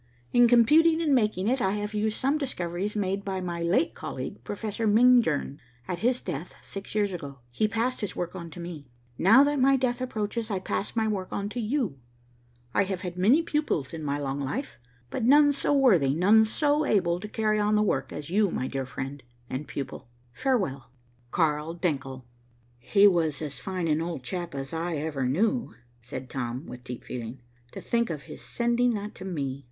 [0.33, 4.43] In computing and making it, I have used some discoveries made by my late colleague,
[4.43, 5.59] Professor Mingern.
[5.87, 8.87] At his death, six years ago, he passed his work on to me.
[9.19, 11.99] Now that my death approaches, I pass my work on to you.
[12.73, 14.79] I have had many pupils in my long life,
[15.11, 18.67] but none so worthy, none so able to carry on the work, as you, my
[18.67, 19.21] dear friend
[19.51, 20.09] and pupil.
[20.33, 20.89] Farewell.
[21.29, 22.25] "CARL DENCKEL."
[22.79, 27.03] "He was as fine an old chap as ever I knew," said Tom, with deep
[27.03, 27.43] feeling.
[27.73, 29.59] "To think of his sending that to me.